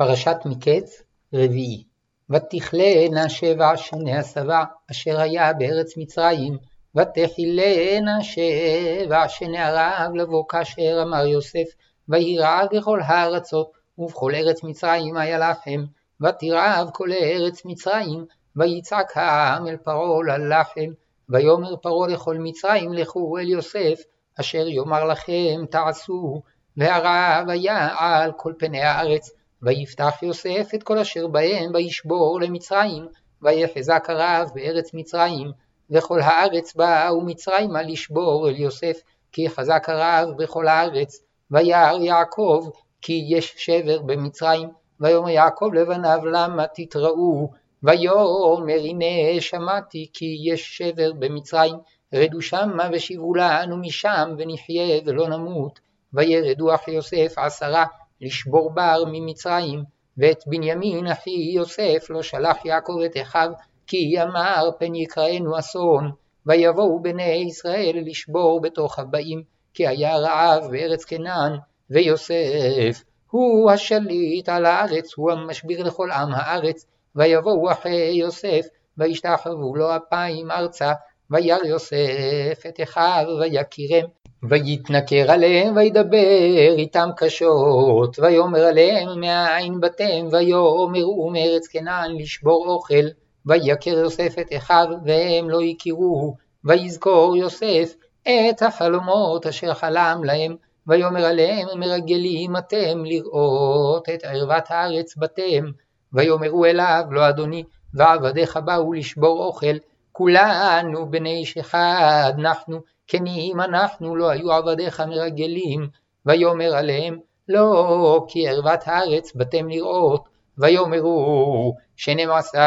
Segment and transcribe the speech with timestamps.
[0.00, 1.02] פרשת מקץ,
[1.34, 1.84] רביעי.
[2.30, 6.58] ותכלנה שבע שני השבע, אשר היה בארץ מצרים,
[6.94, 11.68] ותכילנה שבע שני הרעב לבוא כאשר אמר יוסף,
[12.08, 15.84] וירעב בכל הארצות, ובכל ארץ מצרים היה לחם,
[16.20, 18.24] ותרעב כל ארץ מצרים,
[18.56, 20.90] ויצעק העם אל פרעה ללחם,
[21.28, 24.00] ויאמר פרעה לכל מצרים לכו אל יוסף,
[24.40, 26.42] אשר יאמר לכם תעשו,
[26.76, 29.30] והרעב היה על כל פני הארץ,
[29.62, 33.06] ויפתח יוסף את כל אשר בהם וישבור למצרים,
[33.42, 35.52] ויחזק הרעב בארץ מצרים,
[35.90, 39.00] וכל הארץ באו מצרימה לשבור אל יוסף,
[39.32, 42.68] כי חזק הרעב בכל הארץ, וירא יעקב
[43.02, 44.68] כי יש שבר במצרים,
[45.00, 47.50] ויאמר יעקב לבניו למה תתראו,
[47.82, 51.76] ויאמר הנה שמעתי כי יש שבר במצרים,
[52.14, 55.80] רדו שמה ושיבו לנו משם ונחיה ולא נמות,
[56.12, 57.84] וירדו אחי יוסף עשרה
[58.20, 59.84] לשבור בר ממצרים,
[60.18, 63.50] ואת בנימין אחי יוסף לא שלח יעקב את אחיו,
[63.86, 66.10] כי אמר פן יקראנו אסון,
[66.46, 69.42] ויבואו בני ישראל לשבור בתוך הבאים,
[69.74, 71.52] כי היה רעב בארץ כנען,
[71.90, 78.66] ויוסף הוא השליט על הארץ, הוא המשביר לכל עם הארץ, ויבואו אחי יוסף,
[78.98, 80.92] וישתחוו לו אפיים ארצה,
[81.30, 84.08] וירא יוסף את אחיו, ויקירם,
[84.42, 93.04] ויתנכר עליהם וידבר איתם קשות, ויאמר עליהם מאין באתם, ויאמרו מארץ כנען לשבור אוכל,
[93.46, 101.24] ויכר יוסף את אחיו, והם לא הכירוהו, ויזכור יוסף את החלומות אשר חלם להם, ויאמר
[101.24, 105.64] עליהם מרגלים אתם לראות את ערוות הארץ בתם,
[106.12, 109.76] ויאמרו אליו לא אדוני, ועבדיך באו לשבור אוכל,
[110.12, 112.80] כולנו בני איש אחד אנחנו,
[113.10, 115.88] כן אם אנחנו לא היו עבדיך מרגלים,
[116.26, 122.58] ויאמר עליהם לא כי ערוות הארץ באתם לראות, ויאמרו שנים עשר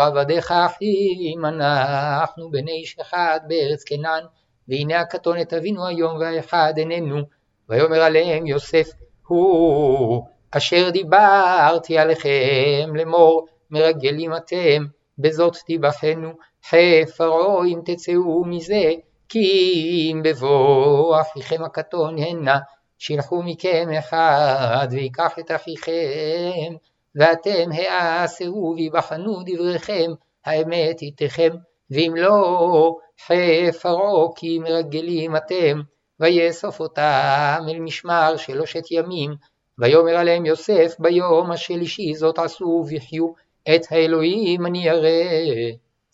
[0.00, 4.24] עבדיך אחים אנחנו בני איש אחד בארץ כנען,
[4.68, 7.18] והנה הקטונת אבינו היום והאחד איננו,
[7.68, 8.90] ויאמר עליהם יוסף
[9.26, 14.84] הוא אשר דיברתי עליכם לאמור מרגלים אתם,
[15.18, 16.32] בזאת תיבחנו,
[16.68, 18.92] חי פרעה אם תצאו מזה,
[19.28, 22.58] כי אם בבוא אחיכם הקטון הנה,
[22.98, 26.74] שילחו מכם אחד, ויקח את אחיכם,
[27.14, 30.12] ואתם העשרו ויבחנו דבריכם,
[30.44, 31.50] האמת איתכם,
[31.90, 32.96] ואם לא,
[33.26, 35.80] חי פרעה כי מרגלים אתם,
[36.20, 39.34] ויאסוף אותם אל משמר שלושת ימים,
[39.78, 43.32] ויאמר עליהם יוסף ביום השלישי זאת עשו וחיו,
[43.74, 45.83] את האלוהים אני אראה.